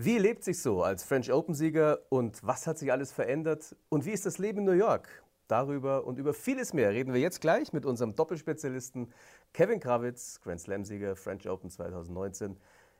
[0.00, 3.74] Wie lebt sich so als French Open-Sieger und was hat sich alles verändert?
[3.88, 5.24] Und wie ist das Leben in New York?
[5.48, 9.12] Darüber und über vieles mehr reden wir jetzt gleich mit unserem Doppelspezialisten
[9.52, 12.56] Kevin Krawitz, Grand Slam-Sieger French Open 2019,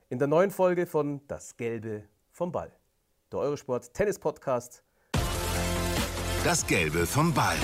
[0.09, 2.73] in der neuen Folge von Das Gelbe vom Ball,
[3.31, 4.83] der Eurosport Tennis Podcast.
[6.43, 7.59] Das Gelbe vom Ball.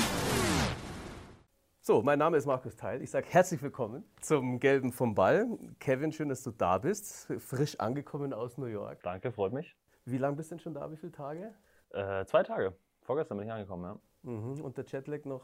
[1.87, 3.03] So, mein Name ist Markus Teil.
[3.03, 5.47] Ich sage herzlich willkommen zum Gelben vom Ball.
[5.81, 7.31] Kevin, schön, dass du da bist.
[7.41, 9.03] Frisch angekommen aus New York.
[9.03, 9.77] Danke, freut mich.
[10.07, 10.91] Wie lange bist du denn schon da?
[10.91, 11.53] Wie viele Tage?
[11.91, 12.75] Äh, zwei Tage.
[13.03, 14.31] Vorgestern bin ich angekommen, ja.
[14.31, 14.63] Mhm.
[14.63, 15.43] Und der Jetlag noch?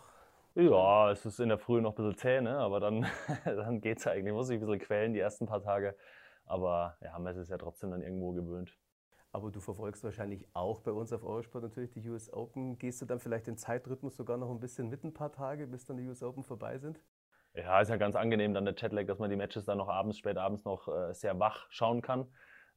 [0.54, 2.56] Ja, es ist in der Früh noch ein bisschen zäh, ne?
[2.56, 3.06] aber dann,
[3.44, 4.32] dann geht es eigentlich.
[4.32, 5.94] Muss ich ein bisschen quälen die ersten paar Tage.
[6.46, 8.78] Aber ja, man ist es ja trotzdem dann irgendwo gewöhnt.
[9.32, 12.78] Aber du verfolgst wahrscheinlich auch bei uns auf Eurosport natürlich die US Open.
[12.78, 15.84] Gehst du dann vielleicht den Zeitrhythmus sogar noch ein bisschen mit ein paar Tage, bis
[15.84, 17.00] dann die US Open vorbei sind?
[17.54, 20.18] Ja, ist ja ganz angenehm dann der Chatlag, dass man die Matches dann noch abends,
[20.18, 22.26] spät abends noch äh, sehr wach schauen kann.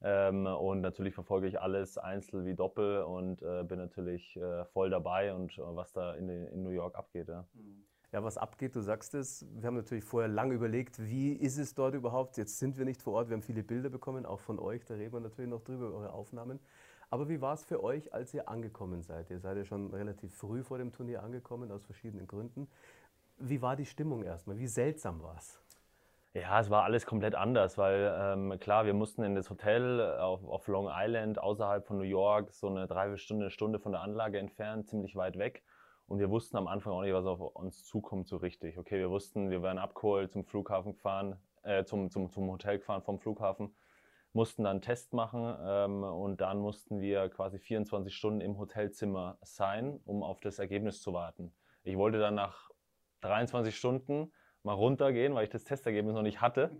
[0.02, 4.90] Ähm, und natürlich verfolge ich alles Einzel wie Doppel und äh, bin natürlich äh, voll
[4.90, 7.28] dabei und äh, was da in, in, New York abgeht.
[7.28, 7.46] Ja.
[7.54, 9.44] Mhm ja, was abgeht, du sagst es.
[9.56, 12.36] Wir haben natürlich vorher lange überlegt, wie ist es dort überhaupt?
[12.36, 14.94] Jetzt sind wir nicht vor Ort, wir haben viele Bilder bekommen, auch von euch, da
[14.94, 16.60] reden wir natürlich noch drüber, eure Aufnahmen.
[17.10, 19.30] Aber wie war es für euch, als ihr angekommen seid?
[19.30, 22.68] Ihr seid ja schon relativ früh vor dem Turnier angekommen, aus verschiedenen Gründen.
[23.38, 24.58] Wie war die Stimmung erstmal?
[24.58, 25.60] Wie seltsam war es?
[26.34, 30.44] Ja, es war alles komplett anders, weil ähm, klar, wir mussten in das Hotel auf,
[30.44, 34.88] auf Long Island außerhalb von New York, so eine Dreiviertelstunde, Stunde von der Anlage entfernt,
[34.88, 35.64] ziemlich weit weg.
[36.06, 38.78] Und wir wussten am Anfang auch nicht, was auf uns zukommt so richtig.
[38.78, 43.02] Okay, wir wussten, wir werden abgeholt, zum Flughafen gefahren, äh, zum, zum, zum Hotel gefahren
[43.02, 43.74] vom Flughafen,
[44.32, 49.38] mussten dann einen Test machen ähm, und dann mussten wir quasi 24 Stunden im Hotelzimmer
[49.42, 51.54] sein, um auf das Ergebnis zu warten.
[51.84, 52.70] Ich wollte dann nach
[53.22, 54.32] 23 Stunden
[54.62, 56.70] mal runtergehen, weil ich das Testergebnis noch nicht hatte.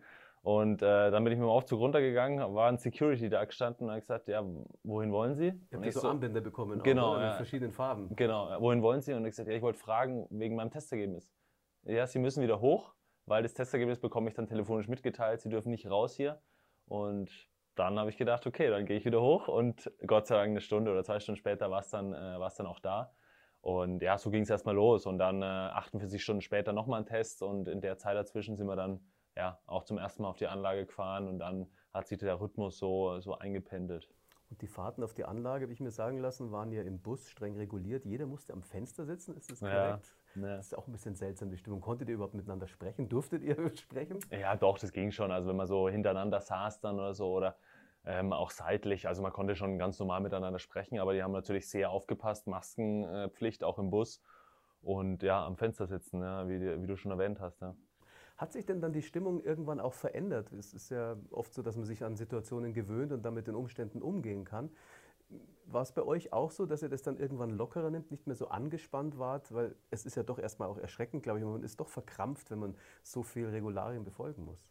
[0.44, 3.94] Und äh, dann bin ich mit dem Aufzug runtergegangen, war ein Security da gestanden und
[3.94, 4.44] hat gesagt, ja,
[4.82, 5.54] wohin wollen Sie?
[5.70, 7.30] Ich habe so, so Armbänder bekommen, genau, auch, ja.
[7.30, 8.14] in verschiedenen Farben.
[8.14, 9.14] Genau, wohin wollen Sie?
[9.14, 11.32] Und ich gesagt, ja, ich wollte fragen wegen meinem Testergebnis.
[11.84, 12.92] Ja, Sie müssen wieder hoch,
[13.24, 15.40] weil das Testergebnis bekomme ich dann telefonisch mitgeteilt.
[15.40, 16.42] Sie dürfen nicht raus hier.
[16.84, 17.30] Und
[17.74, 20.60] dann habe ich gedacht, okay, dann gehe ich wieder hoch und Gott sei Dank eine
[20.60, 23.14] Stunde oder zwei Stunden später war es dann, äh, dann auch da.
[23.62, 25.06] Und ja, so ging es erstmal los.
[25.06, 28.66] Und dann äh, 48 Stunden später nochmal ein Test und in der Zeit dazwischen sind
[28.66, 29.00] wir dann
[29.36, 32.78] ja, auch zum ersten Mal auf die Anlage gefahren und dann hat sich der Rhythmus
[32.78, 34.08] so, so eingependelt.
[34.50, 37.28] Und die Fahrten auf die Anlage, habe ich mir sagen lassen, waren ja im Bus
[37.28, 38.04] streng reguliert.
[38.04, 40.16] Jeder musste am Fenster sitzen, ist das korrekt?
[40.36, 41.80] Ja, Das ist auch ein bisschen seltsam, die Stimmung.
[41.80, 43.08] Konntet ihr überhaupt miteinander sprechen?
[43.08, 44.20] Durftet ihr sprechen?
[44.30, 45.32] Ja, doch, das ging schon.
[45.32, 47.56] Also wenn man so hintereinander saß dann oder so oder
[48.04, 49.08] ähm, auch seitlich.
[49.08, 52.46] Also man konnte schon ganz normal miteinander sprechen, aber die haben natürlich sehr aufgepasst.
[52.46, 54.20] Maskenpflicht auch im Bus
[54.82, 57.60] und ja, am Fenster sitzen, ja, wie, wie, du schon erwähnt hast.
[57.62, 57.74] Ja.
[58.36, 60.52] Hat sich denn dann die Stimmung irgendwann auch verändert?
[60.52, 63.54] Es ist ja oft so, dass man sich an Situationen gewöhnt und dann mit den
[63.54, 64.70] Umständen umgehen kann.
[65.66, 68.36] War es bei euch auch so, dass ihr das dann irgendwann lockerer nimmt, nicht mehr
[68.36, 69.54] so angespannt wart?
[69.54, 71.44] Weil es ist ja doch erstmal auch erschreckend, glaube ich.
[71.44, 74.66] Man ist doch verkrampft, wenn man so viel Regularien befolgen muss.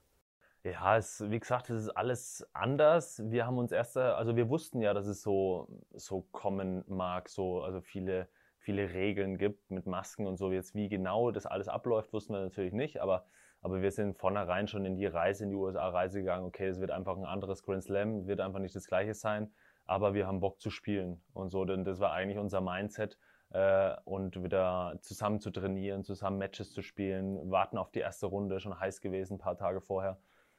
[0.66, 3.22] Ja, es, wie gesagt, es ist alles anders.
[3.26, 7.62] Wir haben uns erst, also wir wussten ja, dass es so, so kommen mag, so,
[7.62, 8.30] also viele,
[8.60, 10.52] viele Regeln gibt mit Masken und so.
[10.52, 13.26] Jetzt wie genau das alles abläuft, wussten wir natürlich nicht, aber
[13.64, 16.46] aber wir sind vornherein schon in die Reise, in die USA-Reise gegangen.
[16.46, 19.52] Okay, es wird einfach ein anderes Grand Slam, wird einfach nicht das gleiche sein.
[19.86, 21.64] Aber wir haben Bock zu spielen und so.
[21.64, 23.18] Denn das war eigentlich unser Mindset.
[23.52, 28.60] Äh, und wieder zusammen zu trainieren, zusammen Matches zu spielen, warten auf die erste Runde,
[28.60, 30.18] schon heiß gewesen, ein paar Tage vorher.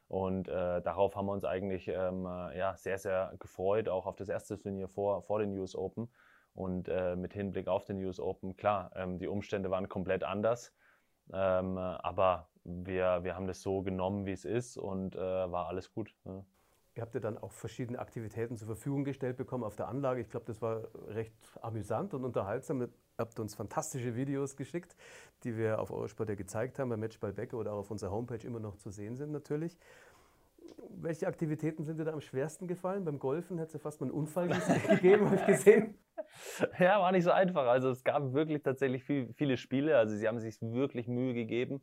[0.09, 4.16] Und äh, darauf haben wir uns eigentlich ähm, äh, ja, sehr, sehr gefreut, auch auf
[4.16, 6.09] das erste Turnier vor, vor den US Open.
[6.54, 10.72] Und äh, mit Hinblick auf den US Open, klar, ähm, die Umstände waren komplett anders.
[11.32, 15.92] Ähm, aber wir, wir haben das so genommen, wie es ist und äh, war alles
[15.92, 16.14] gut.
[16.25, 16.44] Ja.
[16.97, 20.20] Ihr habt ja dann auch verschiedene Aktivitäten zur Verfügung gestellt bekommen auf der Anlage.
[20.20, 22.82] Ich glaube, das war recht amüsant und unterhaltsam.
[22.82, 22.88] Ihr
[23.19, 24.97] habt uns fantastische Videos geschickt,
[25.42, 28.47] die wir auf Eurosport ja gezeigt haben, bei Matchball Becker oder auch auf unserer Homepage
[28.47, 29.76] immer noch zu sehen sind natürlich.
[30.96, 33.04] Welche Aktivitäten sind dir da am schwersten gefallen?
[33.04, 34.48] Beim Golfen hat es ja fast mal einen Unfall
[34.88, 35.99] gegeben, habe ich gesehen.
[36.78, 37.67] Ja, war nicht so einfach.
[37.67, 39.99] Also es gab wirklich tatsächlich viel, viele Spiele.
[39.99, 41.82] Also sie haben sich wirklich Mühe gegeben.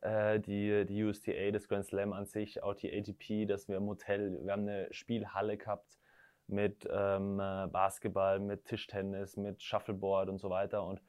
[0.00, 3.86] Äh, die, die USTA, das Grand Slam an sich, auch die ATP, dass wir im
[3.86, 5.98] Hotel, wir haben eine Spielhalle gehabt
[6.46, 10.84] mit ähm, Basketball, mit Tischtennis, mit Shuffleboard und so weiter.
[10.84, 11.02] Und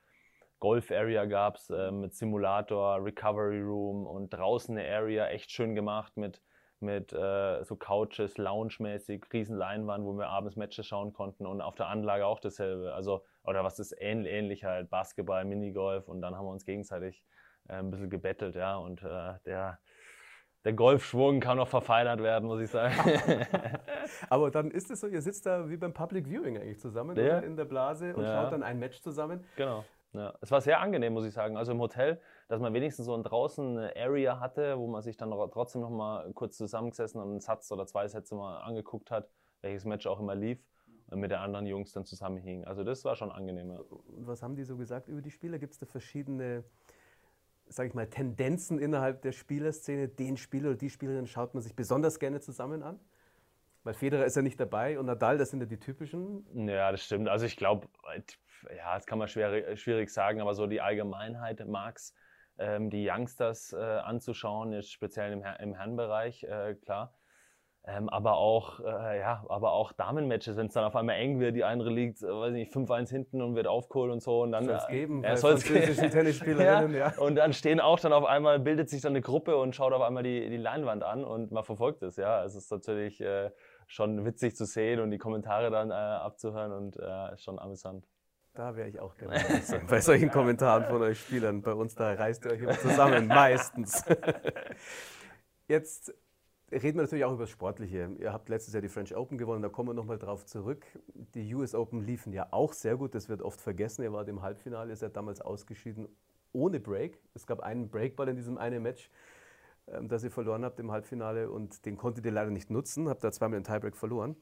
[0.60, 5.76] Golf Area gab es äh, mit Simulator, Recovery Room und draußen eine Area echt schön
[5.76, 6.42] gemacht mit
[6.82, 11.76] mit äh, so Couches, Lounge-mäßig, riesen Leinwand, wo wir abends Matches schauen konnten und auf
[11.76, 12.94] der Anlage auch dasselbe.
[12.94, 17.24] Also, oder was ist ähnlich, ähnlich halt, Basketball, Minigolf und dann haben wir uns gegenseitig
[17.70, 18.78] äh, ein bisschen gebettelt, ja.
[18.78, 19.80] Und äh, der
[20.66, 22.94] der Golfschwung kann noch verfeinert werden, muss ich sagen.
[24.30, 27.40] Aber dann ist es so, ihr sitzt da wie beim Public Viewing eigentlich zusammen ja.
[27.40, 28.42] in der Blase und ja.
[28.42, 29.46] schaut dann ein Match zusammen.
[29.56, 29.86] Genau.
[30.12, 30.34] Ja.
[30.42, 31.56] Es war sehr angenehm, muss ich sagen.
[31.56, 32.20] Also im Hotel,
[32.50, 36.30] dass man wenigstens so ein draußen Area hatte, wo man sich dann trotzdem noch mal
[36.34, 39.30] kurz zusammengesessen und einen Satz oder zwei Sätze mal angeguckt hat,
[39.62, 40.60] welches Match auch immer lief
[41.10, 42.66] und mit den anderen Jungs dann zusammenhing.
[42.66, 43.70] Also das war schon angenehm.
[43.70, 45.58] Und was haben die so gesagt über die Spieler?
[45.58, 46.64] Gibt es da verschiedene
[47.70, 51.76] sage ich mal, Tendenzen innerhalb der Spielerszene, den Spieler oder die Spielerin schaut man sich
[51.76, 53.00] besonders gerne zusammen an?
[53.84, 56.68] Weil Federer ist ja nicht dabei und Nadal, das sind ja die typischen.
[56.68, 57.30] Ja, das stimmt.
[57.30, 57.88] Also ich glaube,
[58.76, 62.14] ja, das kann man schwer, schwierig sagen, aber so die Allgemeinheit mag es,
[62.58, 67.14] ähm, die Youngsters äh, anzuschauen, jetzt speziell im, im Herrenbereich, äh, klar.
[67.86, 71.56] Ähm, aber auch, äh, ja, aber auch Damenmatches, wenn es dann auf einmal eng wird,
[71.56, 74.42] die andere liegt, äh, weiß nicht, 5-1 hinten und wird aufgeholt und so.
[74.42, 75.96] Und dann soll es geben, äh, soll es geben.
[76.12, 77.14] Tennisspielerinnen, ja.
[77.16, 77.22] ja.
[77.22, 80.02] Und dann stehen auch dann auf einmal, bildet sich dann eine Gruppe und schaut auf
[80.02, 82.44] einmal die, die Leinwand an und man verfolgt es, ja.
[82.44, 83.50] Es ist natürlich äh,
[83.88, 88.06] schon witzig zu sehen und die Kommentare dann äh, abzuhören und äh, schon amüsant.
[88.54, 89.42] Da wäre ich auch gerne
[89.90, 91.62] bei solchen Kommentaren von euch Spielern.
[91.62, 94.04] Bei uns, da reißt ihr euch immer zusammen, meistens.
[95.68, 96.14] Jetzt
[96.72, 98.10] reden wir natürlich auch über das Sportliche.
[98.20, 100.86] Ihr habt letztes Jahr die French Open gewonnen, da kommen wir nochmal drauf zurück.
[101.34, 104.04] Die US Open liefen ja auch sehr gut, das wird oft vergessen.
[104.04, 106.08] Ihr wart im Halbfinale, ihr seid damals ausgeschieden
[106.52, 107.20] ohne Break.
[107.34, 109.10] Es gab einen Breakball in diesem einen Match,
[109.88, 113.24] ähm, das ihr verloren habt im Halbfinale und den konntet ihr leider nicht nutzen, habt
[113.24, 114.36] da zweimal den Tiebreak verloren.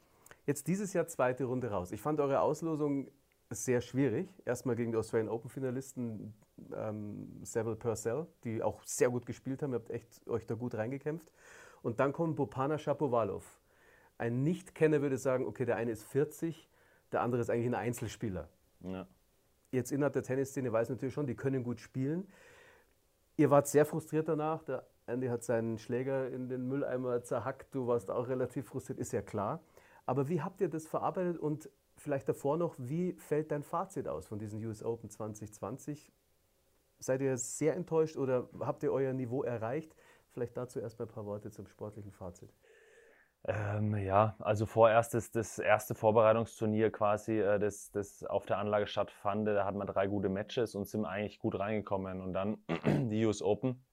[0.46, 1.92] Jetzt dieses Jahr zweite Runde raus.
[1.92, 3.10] Ich fand eure Auslosung
[3.50, 4.30] sehr schwierig.
[4.46, 6.34] Erstmal gegen die Australian Open Finalisten
[6.76, 9.72] ähm, Seville Purcell, die auch sehr gut gespielt haben.
[9.72, 11.32] Ihr habt echt euch da gut reingekämpft.
[11.82, 13.60] Und dann kommt Bopana Shapovalov.
[14.18, 16.70] Ein Nicht-Kenner würde sagen, okay, der eine ist 40,
[17.12, 18.50] der andere ist eigentlich ein Einzelspieler.
[18.82, 19.08] Ja.
[19.72, 22.28] Jetzt innerhalb der Tennisszene weiß natürlich schon, die können gut spielen.
[23.36, 24.64] Ihr wart sehr frustriert danach.
[24.64, 27.74] Der Andy hat seinen Schläger in den Mülleimer zerhackt.
[27.76, 29.62] Du warst auch relativ frustriert, ist ja klar.
[30.06, 34.28] Aber wie habt ihr das verarbeitet und vielleicht davor noch, wie fällt dein Fazit aus
[34.28, 36.12] von diesen US Open 2020?
[37.00, 39.96] Seid ihr sehr enttäuscht oder habt ihr euer Niveau erreicht?
[40.34, 42.54] Vielleicht dazu erstmal ein paar Worte zum sportlichen Fazit.
[43.46, 48.88] Ähm, ja, also vorerst ist das erste Vorbereitungsturnier quasi, äh, das, das auf der Anlage
[48.88, 49.48] stattfand.
[49.48, 52.22] Da hatten wir drei gute Matches und sind eigentlich gut reingekommen.
[52.22, 52.58] Und dann
[53.10, 53.86] die US Open.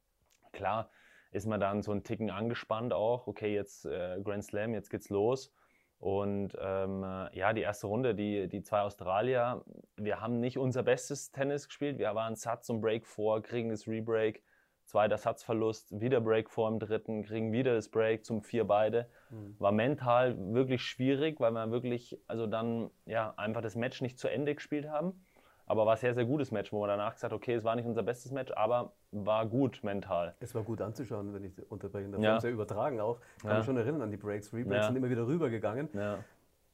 [0.53, 0.91] Klar
[1.31, 3.27] ist man dann so ein Ticken angespannt auch.
[3.27, 5.53] Okay, jetzt äh, Grand Slam, jetzt geht's los.
[5.99, 9.65] Und ähm, äh, ja, die erste Runde, die, die zwei Australier,
[9.97, 11.99] wir haben nicht unser bestes Tennis gespielt.
[11.99, 14.43] Wir waren Satz und Break vor, kriegen das Rebreak
[14.85, 19.09] zweiter Satzverlust, wieder Break vor dem dritten, kriegen wieder das Break zum vier beide.
[19.31, 19.57] Mhm.
[19.59, 24.29] War mental wirklich schwierig, weil wir wirklich, also dann ja, einfach das Match nicht zu
[24.29, 25.25] Ende gespielt haben.
[25.67, 27.87] Aber war ein sehr, sehr gutes Match, wo man danach gesagt okay, es war nicht
[27.87, 30.35] unser bestes Match, aber war gut mental.
[30.41, 32.21] Es war gut anzuschauen, wenn ich unterbrechen darf.
[32.21, 32.23] Ja.
[32.23, 33.19] Wir haben es ja übertragen auch.
[33.37, 33.57] Ich kann ja.
[33.59, 34.53] mich schon erinnern an die Breaks.
[34.53, 34.87] Rebreaks ja.
[34.89, 35.89] sind immer wieder rübergegangen.
[35.95, 36.19] Ja.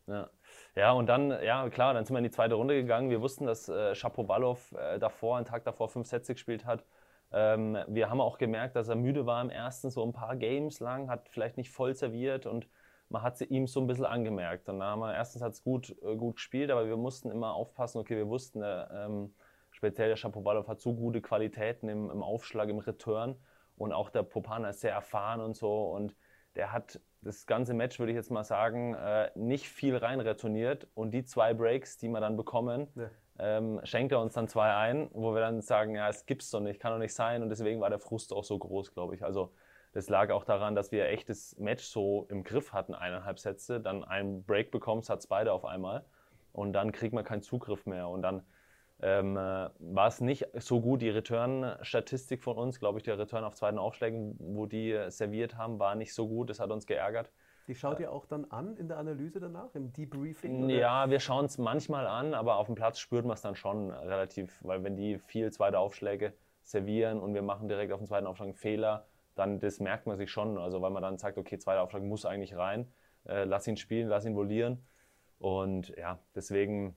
[0.06, 0.28] Ja.
[0.74, 3.10] ja, und dann, ja klar, dann sind wir in die zweite Runde gegangen.
[3.10, 6.84] Wir wussten, dass äh, Shapovalov äh, davor, einen Tag davor, fünf Sätze gespielt hat.
[7.32, 10.80] Ähm, wir haben auch gemerkt, dass er müde war im ersten, so ein paar Games
[10.80, 12.68] lang, hat vielleicht nicht voll serviert und
[13.08, 14.68] man hat sie ihm so ein bisschen angemerkt.
[14.68, 17.54] Und dann haben wir erstens hat es gut, äh, gut gespielt, aber wir mussten immer
[17.54, 19.34] aufpassen, okay, wir wussten, äh, ähm,
[19.70, 23.36] speziell der Shapovalov hat so gute Qualitäten im, im, Aufschlag, im Return
[23.76, 25.90] und auch der Popana ist sehr erfahren und so.
[25.90, 26.16] Und
[26.56, 30.88] der hat das ganze Match, würde ich jetzt mal sagen, äh, nicht viel rein retourniert.
[30.94, 33.10] Und die zwei Breaks, die wir dann bekommen, ja
[33.40, 36.60] ähm, schenkt er uns dann zwei ein, wo wir dann sagen, ja, es gibt's doch
[36.60, 37.42] nicht, kann doch nicht sein.
[37.42, 39.24] Und deswegen war der Frust auch so groß, glaube ich.
[39.24, 39.52] Also
[39.92, 43.80] das lag auch daran, dass wir echt das Match so im Griff hatten, eineinhalb Sätze,
[43.80, 46.04] dann einen Break bekommen, hat beide auf einmal
[46.52, 48.08] und dann kriegt man keinen Zugriff mehr.
[48.08, 48.42] Und dann
[49.02, 53.44] ähm, äh, war es nicht so gut, die Return-Statistik von uns, glaube ich, der Return
[53.44, 57.30] auf zweiten Aufschlägen, wo die serviert haben, war nicht so gut, das hat uns geärgert.
[57.66, 60.64] Die schaut ihr auch dann an in der Analyse danach, im Debriefing?
[60.64, 60.74] Oder?
[60.74, 63.90] Ja, wir schauen es manchmal an, aber auf dem Platz spürt man es dann schon
[63.90, 68.26] relativ, weil wenn die viel zweite Aufschläge servieren und wir machen direkt auf dem zweiten
[68.26, 70.58] Aufschlag einen Fehler, dann das merkt man sich schon.
[70.58, 72.92] Also weil man dann sagt, okay, zweiter Aufschlag muss eigentlich rein,
[73.26, 74.84] äh, lass ihn spielen, lass ihn volieren.
[75.38, 76.94] Und ja, deswegen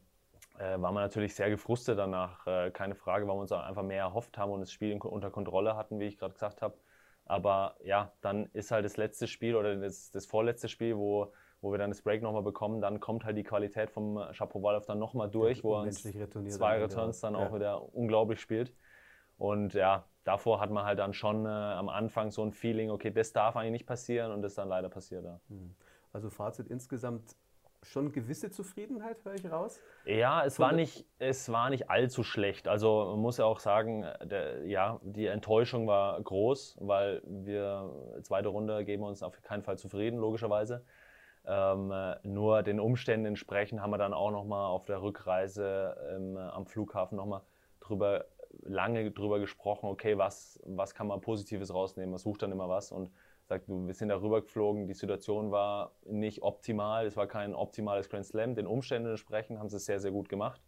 [0.59, 2.45] äh, war man natürlich sehr gefrustet danach.
[2.45, 5.75] Äh, keine Frage, weil wir uns einfach mehr erhofft haben und das Spiel unter Kontrolle
[5.75, 6.75] hatten, wie ich gerade gesagt habe.
[7.25, 11.71] Aber ja, dann ist halt das letzte Spiel oder das, das vorletzte Spiel, wo, wo
[11.71, 15.29] wir dann das Break nochmal bekommen, dann kommt halt die Qualität vom Shapovalov dann nochmal
[15.29, 17.55] durch, wo er zwei Returns dann auch ja.
[17.55, 18.73] wieder unglaublich spielt.
[19.37, 23.11] Und ja, davor hat man halt dann schon äh, am Anfang so ein Feeling, okay,
[23.11, 25.23] das darf eigentlich nicht passieren und das dann leider passiert.
[25.23, 25.39] Ja.
[25.49, 25.75] Hm.
[26.11, 27.35] Also Fazit insgesamt
[27.83, 29.79] schon gewisse Zufriedenheit, höre ich raus.
[30.05, 32.67] Ja, es war, nicht, es war nicht allzu schlecht.
[32.67, 38.49] Also man muss ja auch sagen, der, ja, die Enttäuschung war groß, weil wir zweite
[38.49, 40.85] Runde geben uns auf keinen Fall zufrieden, logischerweise.
[41.45, 46.65] Ähm, nur den Umständen entsprechend haben wir dann auch nochmal auf der Rückreise ähm, am
[46.65, 47.41] Flughafen nochmal
[47.81, 48.25] drüber,
[48.61, 52.91] lange drüber gesprochen, okay, was, was kann man Positives rausnehmen, man sucht dann immer was
[52.91, 53.11] und
[53.45, 58.25] sagt, wir sind darüber geflogen, die Situation war nicht optimal, es war kein optimales Grand
[58.25, 60.61] Slam, den Umständen entsprechend haben sie es sehr, sehr gut gemacht.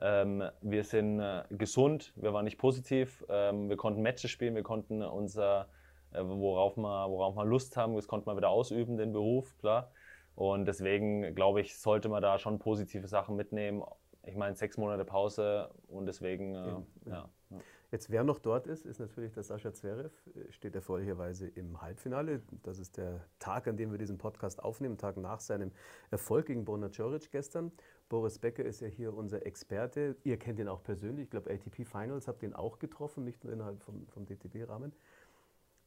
[0.00, 4.62] Ähm, wir sind äh, gesund, wir waren nicht positiv, ähm, wir konnten Matches spielen, wir
[4.62, 5.68] konnten unser,
[6.12, 9.90] äh, worauf, wir, worauf wir Lust haben, das konnten wir wieder ausüben, den Beruf, klar.
[10.34, 13.82] Und deswegen glaube ich, sollte man da schon positive Sachen mitnehmen.
[14.22, 16.68] Ich meine, sechs Monate Pause und deswegen, äh,
[17.06, 17.28] ja.
[17.50, 17.58] ja.
[17.92, 20.10] Jetzt, wer noch dort ist, ist natürlich der Sascha Zverev,
[20.50, 22.42] steht erfreulicherweise im Halbfinale.
[22.64, 25.70] Das ist der Tag, an dem wir diesen Podcast aufnehmen, Tag nach seinem
[26.10, 27.70] Erfolg gegen Borna Coric gestern.
[28.08, 30.16] Boris Becker ist ja hier unser Experte.
[30.24, 31.24] Ihr kennt ihn auch persönlich.
[31.24, 34.92] Ich glaube, ATP Finals habt ihr ihn auch getroffen, nicht nur innerhalb vom, vom DTB-Rahmen.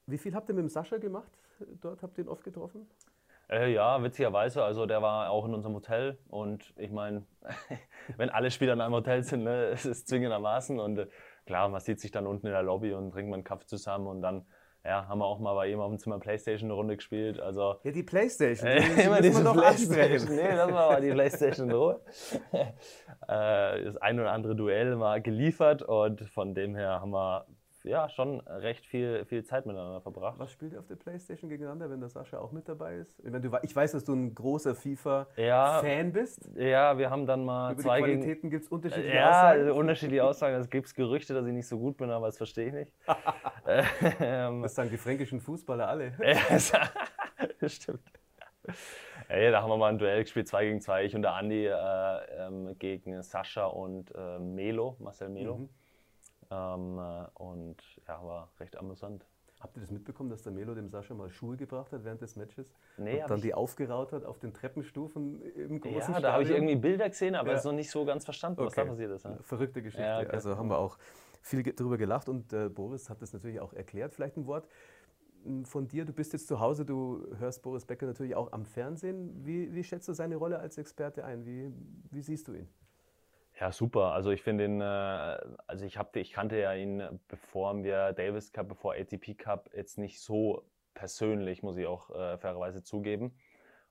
[0.06, 1.32] Wie viel habt ihr mit dem Sascha gemacht?
[1.82, 2.88] Dort habt ihr ihn oft getroffen?
[3.50, 4.64] Äh, ja, witzigerweise.
[4.64, 7.26] Also der war auch in unserem Hotel und ich meine,
[8.18, 11.08] wenn alle Spieler in einem Hotel sind, ne, es ist zwingendermaßen und äh,
[11.50, 14.06] klar, man sieht sich dann unten in der Lobby und trinkt mal einen Kaffee zusammen
[14.06, 14.46] und dann
[14.86, 17.40] ja, haben wir auch mal bei ihm auf dem Zimmer Playstation eine Runde gespielt.
[17.40, 18.70] Also, ja, die Playstation.
[18.70, 20.36] Äh, die immer diese noch Playstation.
[20.36, 22.02] Nee, lassen wir mal die Playstation in Ruhe.
[22.52, 22.76] äh,
[23.84, 27.48] das ein oder andere Duell mal geliefert und von dem her haben wir
[27.84, 30.38] ja, schon recht viel, viel Zeit miteinander verbracht.
[30.38, 33.18] Was spielt ihr auf der Playstation gegeneinander, wenn der Sascha auch mit dabei ist?
[33.20, 36.50] Ich, meine, du, ich weiß, dass du ein großer FIFA-Fan ja, bist.
[36.56, 39.68] Ja, wir haben dann mal Über zwei die Qualitäten gibt es unterschiedliche ja, Aussagen.
[39.68, 40.56] Ja, unterschiedliche Aussagen.
[40.56, 42.94] Es gibt Gerüchte, dass ich nicht so gut bin, aber das verstehe ich nicht.
[44.20, 46.12] ähm, das sagen die fränkischen Fußballer alle.
[46.50, 48.02] das stimmt.
[49.30, 51.68] Ey, da haben wir mal ein Duell gespielt, 2 gegen 2, ich und der Andi
[51.68, 55.58] äh, ähm, gegen Sascha und äh, Melo, Marcel Melo.
[55.58, 55.70] Mhm.
[56.52, 57.78] Ähm, äh, und
[58.08, 59.26] ja, war recht amüsant.
[59.60, 62.38] Habt ihr das mitbekommen, dass der Melo dem Sascha mal Schuhe gebracht hat während des
[62.38, 62.72] Matches?
[62.98, 66.24] Nee, und dann die aufgeraut hat auf den Treppenstufen im großen Ja, Stadion?
[66.24, 67.58] da habe ich irgendwie Bilder gesehen, aber es ja.
[67.58, 68.84] ist noch nicht so ganz verstanden, was okay.
[68.84, 69.26] da passiert ist.
[69.26, 69.38] Ja.
[69.42, 70.06] Verrückte Geschichte.
[70.06, 70.30] Ja, okay.
[70.32, 70.98] Also haben wir auch
[71.42, 74.14] viel darüber gelacht und äh, Boris hat das natürlich auch erklärt.
[74.14, 74.66] Vielleicht ein Wort
[75.44, 76.06] hm, von dir.
[76.06, 79.46] Du bist jetzt zu Hause, du hörst Boris Becker natürlich auch am Fernsehen.
[79.46, 81.46] Wie, wie schätzt du seine Rolle als Experte ein?
[81.46, 81.74] Wie,
[82.12, 82.70] wie siehst du ihn?
[83.60, 84.14] Ja, super.
[84.14, 84.86] Also ich finde ihn, äh,
[85.68, 89.98] also ich, hab, ich kannte ja ihn, bevor wir Davis Cup, bevor ATP Cup, jetzt
[89.98, 90.64] nicht so
[90.94, 93.38] persönlich, muss ich auch äh, fairerweise zugeben.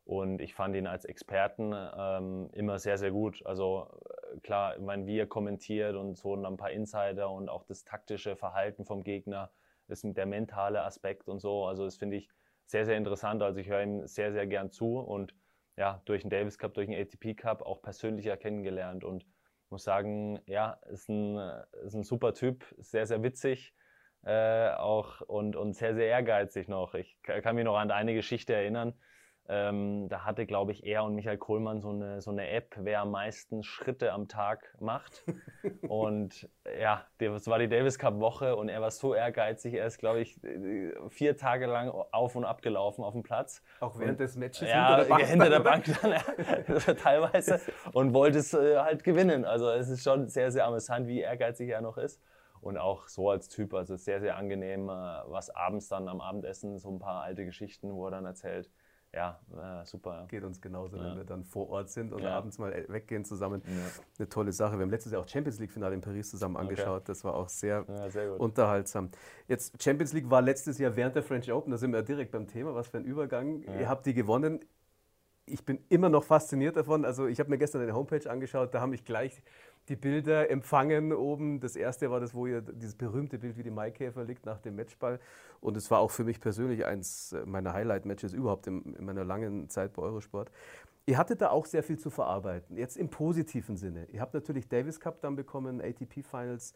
[0.04, 3.44] Und ich fand ihn als Experten ähm, immer sehr, sehr gut.
[3.44, 3.88] Also
[4.34, 7.64] äh, klar, ich meine, wie er kommentiert und so und ein paar Insider und auch
[7.64, 9.50] das taktische Verhalten vom Gegner,
[9.86, 11.66] das, der mentale Aspekt und so.
[11.66, 12.30] Also das finde ich
[12.64, 13.42] sehr, sehr interessant.
[13.42, 15.34] Also ich höre ihm sehr, sehr gern zu und
[15.76, 19.26] ja, durch den Davis Cup, durch den ATP Cup auch persönlicher kennengelernt und
[19.70, 21.38] muss sagen, ja, ist ein,
[21.84, 23.74] ist ein super Typ, sehr, sehr witzig
[24.24, 26.94] äh, auch und, und sehr, sehr ehrgeizig noch.
[26.94, 28.94] Ich kann mich noch an eine Geschichte erinnern.
[29.50, 33.00] Ähm, da hatte, glaube ich, er und Michael Kohlmann so eine, so eine App, wer
[33.00, 35.24] am meisten Schritte am Tag macht.
[35.88, 39.72] und ja, das war die Davis Cup Woche und er war so ehrgeizig.
[39.72, 40.38] Er ist, glaube ich,
[41.08, 43.62] vier Tage lang auf und ab gelaufen auf dem Platz.
[43.80, 47.60] Auch während und, des Matches ja, hinter der Bank, hinter der Bank dann, ja, teilweise
[47.94, 49.46] und wollte es äh, halt gewinnen.
[49.46, 52.20] Also es ist schon sehr, sehr amüsant, wie ehrgeizig er noch ist.
[52.60, 54.92] Und auch so als Typ, also sehr, sehr angenehm, äh,
[55.26, 58.68] was abends dann am Abendessen, so ein paar alte Geschichten, wo er dann erzählt
[59.14, 59.40] ja,
[59.82, 60.26] äh, super.
[60.28, 61.04] Geht uns genauso, ja.
[61.04, 62.36] wenn wir dann vor Ort sind und ja.
[62.36, 63.62] abends mal weggehen zusammen.
[63.66, 63.72] Ja.
[64.18, 64.76] Eine tolle Sache.
[64.76, 67.02] Wir haben letztes Jahr auch Champions League-Finale in Paris zusammen angeschaut.
[67.02, 67.04] Okay.
[67.06, 69.10] Das war auch sehr, sehr unterhaltsam.
[69.46, 72.46] Jetzt, Champions League war letztes Jahr während der French Open, da sind wir direkt beim
[72.46, 72.74] Thema.
[72.74, 73.62] Was für ein Übergang.
[73.62, 74.60] Ihr habt die gewonnen.
[75.46, 77.06] Ich bin immer noch fasziniert davon.
[77.06, 79.42] Also, ich habe mir gestern eine Homepage angeschaut, da haben mich gleich
[79.88, 81.60] die Bilder empfangen oben.
[81.60, 84.76] Das erste war das, wo ihr dieses berühmte Bild, wie die Maikäfer liegt nach dem
[84.76, 85.20] Matchball.
[85.60, 89.68] Und es war auch für mich persönlich eins meiner Highlight-Matches überhaupt in, in, meiner langen
[89.68, 90.50] Zeit bei Eurosport.
[91.06, 94.06] Ihr hattet da auch sehr viel zu verarbeiten, jetzt im positiven Sinne.
[94.12, 96.74] Ihr habt natürlich Davis Cup dann bekommen, ATP Finals,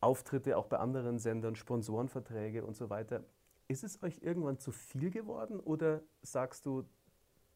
[0.00, 3.24] Auftritte auch bei anderen Sendern, Sponsorenverträge und so weiter.
[3.68, 6.84] Ist es euch irgendwann zu viel geworden oder sagst du,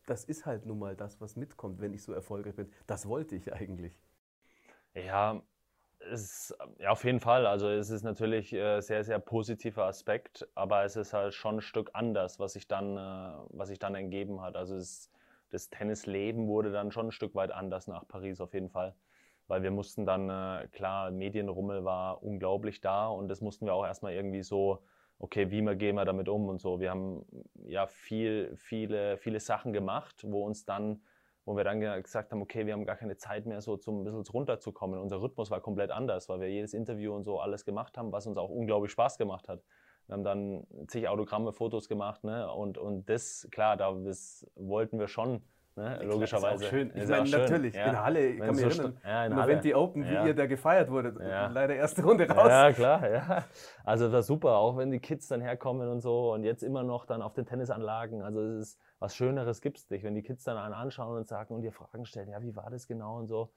[0.06, 2.70] das ist halt nun mal das, was mitkommt, wenn ich so erfolgreich bin?
[2.86, 3.92] Das wollte ich eigentlich.
[4.94, 5.42] Ja,
[6.00, 7.46] es, ja, auf jeden Fall.
[7.46, 11.60] Also es ist natürlich äh, sehr, sehr positiver Aspekt, aber es ist halt schon ein
[11.60, 14.56] Stück anders, was sich dann, äh, was sich dann ergeben hat.
[14.56, 15.10] Also es,
[15.50, 18.96] das Tennisleben wurde dann schon ein Stück weit anders nach Paris auf jeden Fall.
[19.46, 23.86] Weil wir mussten dann, äh, klar, Medienrummel war unglaublich da und das mussten wir auch
[23.86, 24.84] erstmal irgendwie so,
[25.18, 26.80] okay, wie gehen wir damit um und so.
[26.80, 27.24] Wir haben
[27.64, 31.02] ja viel, viele, viele Sachen gemacht, wo uns dann
[31.48, 34.04] wo wir dann gesagt haben, okay, wir haben gar keine Zeit mehr so zum ein
[34.04, 35.00] bisschen runterzukommen.
[35.00, 38.26] Unser Rhythmus war komplett anders, weil wir jedes Interview und so alles gemacht haben, was
[38.26, 39.62] uns auch unglaublich Spaß gemacht hat.
[40.06, 42.52] Wir haben dann zig Autogramme, Fotos gemacht ne?
[42.52, 45.42] und, und das, klar, da das wollten wir schon
[45.78, 46.00] Ne?
[46.02, 46.64] Logischerweise.
[46.64, 46.92] Ist schön.
[46.94, 47.40] Ich meine, schön.
[47.40, 47.90] natürlich, ja.
[47.90, 50.26] in Halle, ich kann mich erinnern, ja, in Noventi Open, wie ja.
[50.26, 51.16] ihr da gefeiert wurdet.
[51.18, 52.48] Leider erste Runde raus.
[52.48, 53.44] Ja, klar, ja.
[53.84, 56.82] Also das war super, auch wenn die Kids dann herkommen und so und jetzt immer
[56.82, 58.22] noch dann auf den Tennisanlagen.
[58.22, 61.28] Also es ist was Schöneres gibt es nicht, wenn die Kids dann einen anschauen und
[61.28, 63.52] sagen und dir Fragen stellen, ja, wie war das genau und so.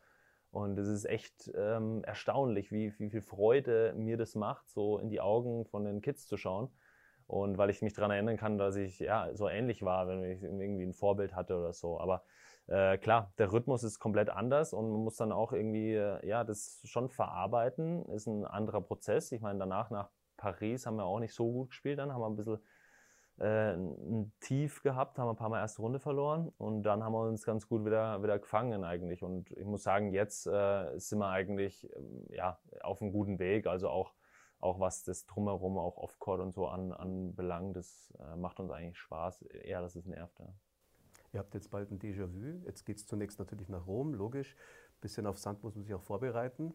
[0.51, 5.09] Und es ist echt ähm, erstaunlich, wie, wie viel Freude mir das macht, so in
[5.09, 6.69] die Augen von den Kids zu schauen.
[7.31, 10.43] Und weil ich mich daran erinnern kann, dass ich ja so ähnlich war, wenn ich
[10.43, 11.97] irgendwie ein Vorbild hatte oder so.
[11.97, 12.23] Aber
[12.67, 16.43] äh, klar, der Rhythmus ist komplett anders und man muss dann auch irgendwie äh, ja
[16.43, 18.03] das schon verarbeiten.
[18.09, 19.31] Ist ein anderer Prozess.
[19.31, 22.27] Ich meine, danach nach Paris haben wir auch nicht so gut gespielt, dann haben wir
[22.27, 22.59] ein bisschen
[23.39, 27.21] äh, ein Tief gehabt, haben ein paar Mal erste Runde verloren und dann haben wir
[27.29, 29.23] uns ganz gut wieder, wieder gefangen eigentlich.
[29.23, 33.67] Und ich muss sagen, jetzt äh, sind wir eigentlich ähm, ja, auf einem guten Weg.
[33.67, 34.11] Also auch
[34.61, 38.99] auch was das Drumherum, auch Offcourt und so an, anbelangt, das äh, macht uns eigentlich
[38.99, 40.39] Spaß, eher dass es nervt.
[40.39, 40.53] Ja.
[41.33, 42.65] Ihr habt jetzt bald ein Déjà-vu.
[42.65, 44.55] Jetzt geht es zunächst natürlich nach Rom, logisch.
[44.55, 46.73] Ein bisschen auf Sand muss man sich auch vorbereiten.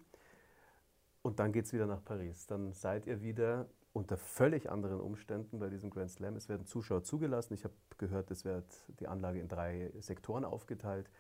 [1.23, 2.47] Und dann geht es wieder nach Paris.
[2.47, 6.37] Dann seid ihr wieder unter völlig anderen Umständen bei diesem Grand Slam.
[6.37, 7.55] Es werden Zuschauer zugelassen.
[7.55, 8.67] Ich habe gehört, es wird
[9.01, 11.11] die Anlage in drei Sektoren aufgeteilt.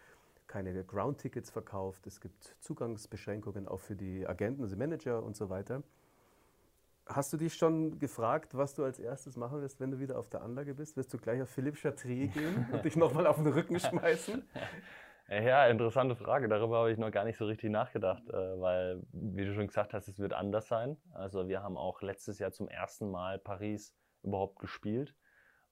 [0.47, 2.07] Keine Ground-Tickets verkauft.
[2.07, 5.83] Es gibt Zugangsbeschränkungen auch für die Agenten, also Manager und so weiter.
[7.09, 10.29] Hast du dich schon gefragt, was du als erstes machen wirst, wenn du wieder auf
[10.29, 10.97] der Anlage bist?
[10.97, 14.43] Wirst du gleich auf Philipp Chatrier gehen und dich nochmal auf den Rücken schmeißen?
[15.29, 16.49] Ja, interessante Frage.
[16.49, 19.93] Darüber habe ich noch gar nicht so richtig nachgedacht, äh, weil, wie du schon gesagt
[19.93, 20.97] hast, es wird anders sein.
[21.13, 25.15] Also wir haben auch letztes Jahr zum ersten Mal Paris überhaupt gespielt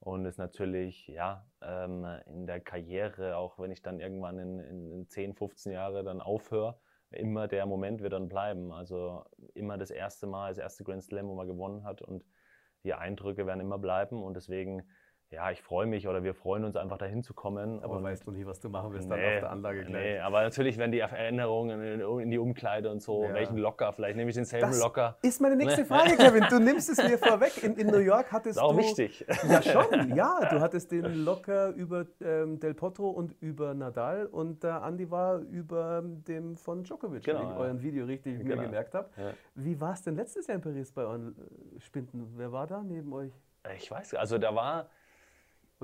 [0.00, 5.08] und ist natürlich, ja, ähm, in der Karriere, auch wenn ich dann irgendwann in, in
[5.08, 6.78] 10, 15 Jahre dann aufhöre,
[7.10, 8.72] immer der Moment wird dann bleiben.
[8.72, 12.24] Also immer das erste Mal, das erste Grand Slam, wo man gewonnen hat und
[12.84, 14.82] die Eindrücke werden immer bleiben und deswegen
[15.34, 17.82] ja, ich freue mich oder wir freuen uns einfach dahin zu kommen.
[17.82, 20.02] Aber weißt du nie, was du machen wirst nee, dann auf der Anlage gleich?
[20.02, 23.34] Nee, aber natürlich werden die Erinnerungen in, die Umkleide und so, ja.
[23.34, 25.16] welchen Locker, vielleicht nehme ich denselben das Locker.
[25.22, 26.46] ist meine nächste Frage, Kevin.
[26.48, 27.62] Du nimmst es mir vorweg.
[27.62, 28.78] In, in New York hattest auch du...
[28.78, 29.24] wichtig.
[29.48, 29.84] Ja, schon.
[30.14, 35.10] Ja, du hattest den Locker über ähm, Del Potro und über Nadal und der Andi
[35.10, 37.58] war über dem von Djokovic, genau, wenn ich ja.
[37.58, 38.56] euren Video richtig genau.
[38.56, 39.08] mir gemerkt habe.
[39.16, 39.32] Ja.
[39.54, 41.34] Wie war es denn letztes Jahr in Paris bei euren
[41.76, 42.32] äh, Spinden?
[42.36, 43.32] Wer war da neben euch?
[43.76, 44.88] Ich weiß, also da war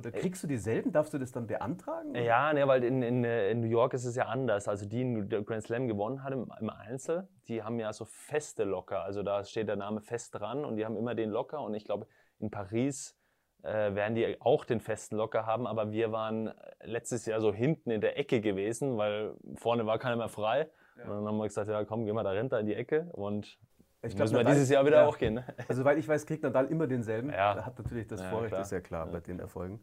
[0.01, 0.93] oder kriegst du dieselben?
[0.93, 2.11] Darfst du das dann beantragen?
[2.11, 2.21] Oder?
[2.21, 4.69] Ja, ne, weil in, in, in, New York ist es ja anders.
[4.69, 8.65] Also die, die Grand Slam gewonnen hat im, im, Einzel, die haben ja so feste
[8.65, 9.03] Locker.
[9.03, 11.61] Also da steht der Name fest dran und die haben immer den Locker.
[11.61, 12.07] Und ich glaube,
[12.39, 13.17] in Paris
[13.63, 15.67] äh, werden die auch den festen Locker haben.
[15.67, 20.17] Aber wir waren letztes Jahr so hinten in der Ecke gewesen, weil vorne war keiner
[20.17, 20.71] mehr frei.
[20.97, 21.05] Ja.
[21.05, 23.09] Und dann haben wir gesagt, ja komm, gehen wir da runter in die Ecke.
[23.13, 23.59] Und
[24.03, 25.07] ich glaub, müssen wir dieses Jahr wieder ja.
[25.07, 25.35] auch gehen.
[25.35, 25.45] Ne?
[25.69, 27.31] Also, weil ich weiß, kriegt Nadal immer denselben.
[27.31, 27.55] Ja.
[27.55, 28.63] Er hat natürlich das ja, Vorrecht, klar.
[28.63, 29.81] ist ja klar bei den Erfolgen.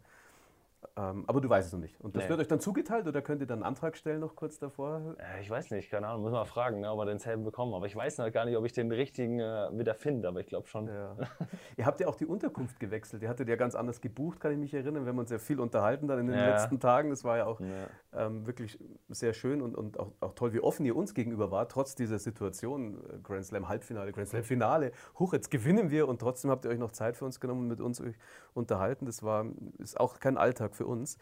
[0.95, 1.99] Ähm, aber du weißt es noch nicht.
[2.01, 2.29] Und das nee.
[2.29, 5.15] wird euch dann zugeteilt oder könnt ihr dann einen Antrag stellen noch kurz davor?
[5.17, 7.73] Äh, ich weiß nicht, keine Ahnung, muss man fragen, ne, ob wir denselben bekommen.
[7.73, 10.47] Aber ich weiß noch gar nicht, ob ich den richtigen äh, wieder finde, aber ich
[10.47, 10.87] glaube schon.
[10.87, 11.15] Ja.
[11.77, 13.21] ihr habt ja auch die Unterkunft gewechselt.
[13.21, 15.03] Ihr hattet ja ganz anders gebucht, kann ich mich erinnern.
[15.03, 16.49] Wir haben uns ja viel unterhalten dann in den ja.
[16.49, 17.09] letzten Tagen.
[17.09, 17.67] Das war ja auch ja.
[18.13, 21.67] Ähm, wirklich sehr schön und, und auch, auch, toll, wie offen ihr uns gegenüber war,
[21.67, 22.97] trotz dieser Situation.
[23.09, 24.91] Äh, Grand Slam Halbfinale, Grand Slam Finale.
[25.19, 27.67] Huch, jetzt gewinnen wir und trotzdem habt ihr euch noch Zeit für uns genommen und
[27.67, 28.01] mit uns
[28.53, 29.05] unterhalten.
[29.05, 29.45] Das war,
[29.77, 31.17] ist auch kein Alltag für uns.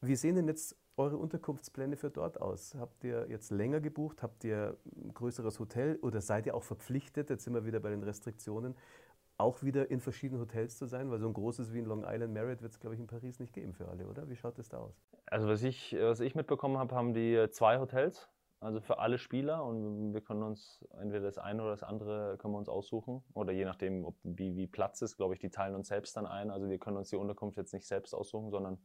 [0.00, 2.74] Wie sehen denn jetzt eure Unterkunftspläne für dort aus?
[2.78, 4.22] Habt ihr jetzt länger gebucht?
[4.22, 7.90] Habt ihr ein größeres Hotel oder seid ihr auch verpflichtet, jetzt sind wir wieder bei
[7.90, 8.74] den Restriktionen,
[9.38, 11.10] auch wieder in verschiedenen Hotels zu sein?
[11.10, 13.38] Weil so ein großes wie in Long Island Marriott wird es, glaube ich, in Paris
[13.38, 14.28] nicht geben für alle, oder?
[14.28, 14.94] Wie schaut das da aus?
[15.26, 18.28] Also was ich, was ich mitbekommen habe, haben die zwei Hotels,
[18.66, 22.52] also für alle Spieler und wir können uns entweder das eine oder das andere können
[22.52, 25.74] wir uns aussuchen oder je nachdem, ob, wie, wie Platz ist, glaube ich, die teilen
[25.74, 26.50] uns selbst dann ein.
[26.50, 28.78] Also wir können uns die Unterkunft jetzt nicht selbst aussuchen, sondern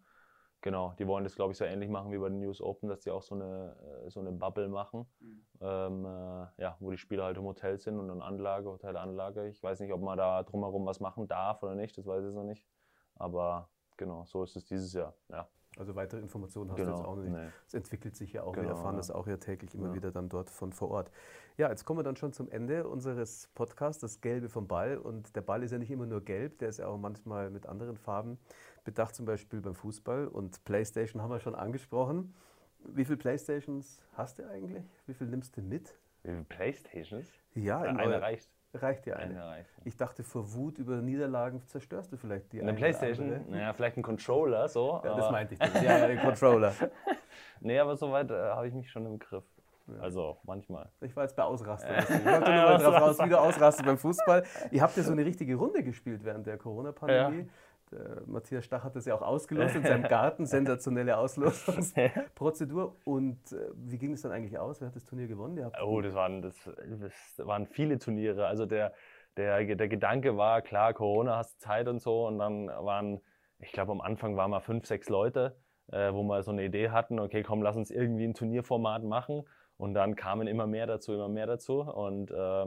[0.63, 3.01] Genau, die wollen das, glaube ich, so ähnlich machen wie bei den News Open, dass
[3.01, 5.43] die auch so eine, äh, so eine Bubble machen, mhm.
[5.59, 9.47] ähm, äh, ja, wo die Spieler halt im Hotel sind und dann Anlage, Hotelanlage.
[9.49, 12.35] Ich weiß nicht, ob man da drumherum was machen darf oder nicht, das weiß ich
[12.35, 12.67] noch nicht.
[13.15, 15.49] Aber genau, so ist es dieses Jahr, ja.
[15.77, 17.33] Also weitere Informationen hast genau, du jetzt auch noch nicht.
[17.33, 17.47] Nee.
[17.65, 18.97] Es entwickelt sich ja auch, genau, wir erfahren ja.
[18.97, 19.93] das auch ja täglich immer ja.
[19.93, 21.11] wieder dann dort von vor Ort.
[21.57, 24.97] Ja, jetzt kommen wir dann schon zum Ende unseres Podcasts, das Gelbe vom Ball.
[24.97, 27.67] Und der Ball ist ja nicht immer nur gelb, der ist ja auch manchmal mit
[27.67, 28.37] anderen Farben
[28.83, 30.27] bedacht, zum Beispiel beim Fußball.
[30.27, 32.33] Und Playstation haben wir schon angesprochen.
[32.83, 34.83] Wie viele Playstations hast du eigentlich?
[35.07, 35.97] Wie viel nimmst du mit?
[36.23, 37.27] Wie viele Playstations?
[37.53, 38.49] Ja, in eine reicht.
[38.73, 39.31] Reicht dir eine.
[39.31, 39.69] eine reicht.
[39.83, 42.69] Ich dachte, vor Wut über Niederlagen zerstörst du vielleicht die eine.
[42.69, 43.49] Eine Playstation?
[43.49, 45.01] Naja, vielleicht ein Controller, so.
[45.03, 45.59] Ja, das meinte ich.
[45.59, 45.83] Dann.
[45.83, 46.73] Ja, ja, den Controller.
[47.59, 49.43] nee, aber soweit äh, habe ich mich schon im Griff.
[49.99, 50.89] Also manchmal.
[51.01, 51.99] Ich war jetzt bei Ausraster.
[51.99, 54.43] Ich wollte nur mal drauf raus, wieder ausrasten beim Fußball.
[54.71, 57.39] Ihr habt ja so eine richtige Runde gespielt während der Corona-Pandemie.
[57.39, 57.45] Ja.
[58.25, 60.45] Matthias Stach hat das ja auch ausgelost in seinem Garten.
[60.47, 62.95] Sensationelle Auslosungsprozedur.
[63.05, 64.79] Und äh, wie ging es dann eigentlich aus?
[64.81, 65.71] Wer hat das Turnier gewonnen?
[65.83, 68.47] oh, das waren, das, das waren viele Turniere.
[68.47, 68.93] Also der,
[69.37, 72.27] der, der Gedanke war, klar, Corona, hast Zeit und so.
[72.27, 73.21] Und dann waren,
[73.59, 75.57] ich glaube, am Anfang waren mal fünf, sechs Leute,
[75.91, 79.43] äh, wo wir so eine Idee hatten, okay, komm, lass uns irgendwie ein Turnierformat machen.
[79.77, 81.81] Und dann kamen immer mehr dazu, immer mehr dazu.
[81.81, 82.65] Und äh,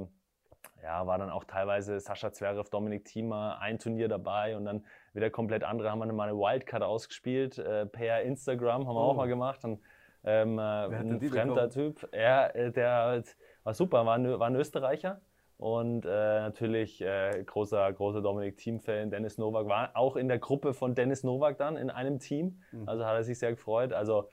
[0.85, 5.31] ja, war dann auch teilweise Sascha Zverev, Dominik Thiemer, ein Turnier dabei und dann wieder
[5.31, 5.91] komplett andere.
[5.91, 9.11] Haben wir mal eine Wildcard ausgespielt, äh, per Instagram haben wir oh.
[9.11, 9.65] auch mal gemacht.
[9.65, 9.81] Und,
[10.25, 11.71] ähm, äh, ein fremder bekommen?
[11.71, 12.09] Typ.
[12.15, 13.23] Ja, äh, der
[13.63, 15.21] war super, war ein, war ein Österreicher.
[15.57, 19.11] Und äh, natürlich äh, großer, großer Dominik Team-Fan.
[19.11, 22.61] Dennis Nowak war auch in der Gruppe von Dennis Nowak dann in einem Team.
[22.73, 22.89] Mhm.
[22.89, 23.93] Also hat er sich sehr gefreut.
[23.93, 24.29] Also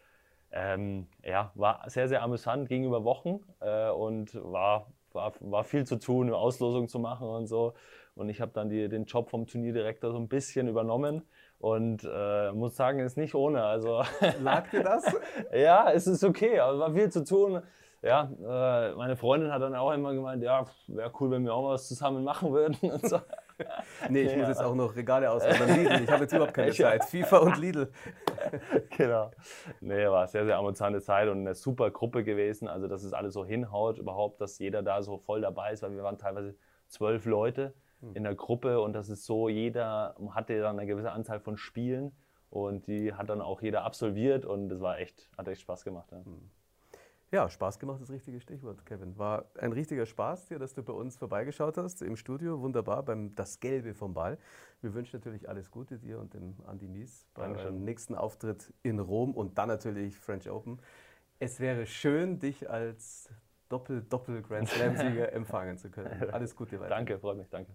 [0.51, 5.86] ähm, ja, war sehr, sehr amüsant, ging über Wochen äh, und war, war, war viel
[5.86, 7.74] zu tun, eine Auslosung zu machen und so.
[8.15, 11.21] Und ich habe dann die, den Job vom Turnierdirektor so ein bisschen übernommen
[11.60, 13.63] und äh, muss sagen, ist nicht ohne.
[13.63, 14.04] Also,
[14.41, 15.06] Lag dir das?
[15.54, 17.62] ja, es ist okay, aber war viel zu tun.
[18.02, 21.69] Ja, äh, meine Freundin hat dann auch immer gemeint, ja, wäre cool, wenn wir auch
[21.69, 23.19] was zusammen machen würden und so.
[24.10, 24.38] Nee, ich ja.
[24.38, 25.76] muss jetzt auch noch Regale ausräumen.
[25.76, 27.06] Lidl, ich habe jetzt überhaupt keine Zeit.
[27.06, 27.91] FIFA und Lidl.
[28.97, 29.32] genau.
[29.80, 32.67] Nee, war sehr, sehr amüsante Zeit und eine super Gruppe gewesen.
[32.67, 35.91] Also, dass es alles so hinhaut, überhaupt, dass jeder da so voll dabei ist, weil
[35.91, 36.56] wir waren teilweise
[36.88, 38.15] zwölf Leute hm.
[38.15, 42.12] in der Gruppe und das ist so, jeder hatte dann eine gewisse Anzahl von Spielen
[42.50, 46.12] und die hat dann auch jeder absolviert und das war echt, hat echt Spaß gemacht.
[46.12, 46.24] Ja.
[46.24, 46.50] Hm.
[47.34, 49.17] Ja, Spaß gemacht ist das richtige Stichwort, Kevin.
[49.17, 52.60] War ein richtiger Spaß dir, dass du bei uns vorbeigeschaut hast im Studio.
[52.60, 54.38] Wunderbar, beim Das Gelbe vom Ball.
[54.82, 57.86] Wir wünschen natürlich alles Gute dir und dem Andi Mies beim Dankeschön.
[57.86, 60.82] nächsten Auftritt in Rom und dann natürlich French Open.
[61.39, 63.30] Es wäre schön, dich als
[63.70, 66.30] Doppel-Doppel-Grand Slam-Sieger empfangen zu können.
[66.32, 66.89] Alles Gute weiter.
[66.89, 67.72] Danke, freut mich, danke.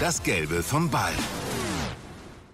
[0.00, 1.12] Das Gelbe vom Ball.